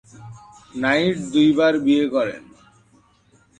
Night 0.75 1.17
দুইবার 1.33 1.73
বিয়ে 1.79 2.05
করেন। 2.09 2.43